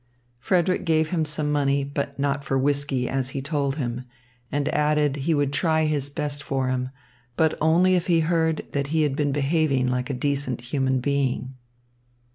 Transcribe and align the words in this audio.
Frederick 0.39 0.83
gave 0.83 1.09
him 1.09 1.23
some 1.25 1.51
money, 1.51 1.83
but 1.83 2.17
not 2.17 2.43
for 2.43 2.57
whisky, 2.57 3.07
as 3.07 3.29
he 3.37 3.39
told 3.39 3.75
him, 3.75 4.03
and 4.51 4.67
added 4.69 5.15
he 5.15 5.35
would 5.35 5.53
try 5.53 5.85
his 5.85 6.09
best 6.09 6.41
for 6.41 6.69
him, 6.69 6.89
but 7.37 7.55
only 7.61 7.93
if 7.93 8.07
he 8.07 8.21
heard 8.21 8.65
that 8.71 8.87
he 8.87 9.03
had 9.03 9.15
been 9.15 9.31
behaving 9.31 9.87
like 9.91 10.09
a 10.09 10.15
decent 10.15 10.61
human 10.61 10.99
being. 10.99 11.53